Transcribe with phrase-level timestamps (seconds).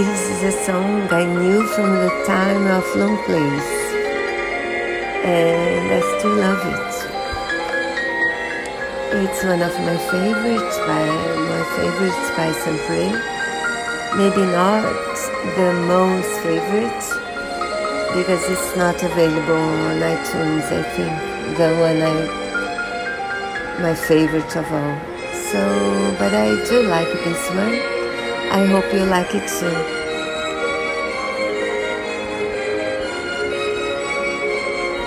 [0.00, 3.72] This is a song I knew from the time of Long Place,
[5.28, 6.92] and I still love it.
[9.20, 11.04] It's one of my favorites by
[11.52, 13.12] my favorites by Saint-Preux.
[14.16, 14.88] Maybe not
[15.60, 17.04] the most favorite
[18.16, 20.64] because it's not available on iTunes.
[20.80, 21.12] I think
[21.58, 22.16] the one I
[23.82, 24.96] my favorite of all.
[25.52, 25.60] So,
[26.18, 27.99] but I do like this one.
[28.52, 29.99] I hope you like it too.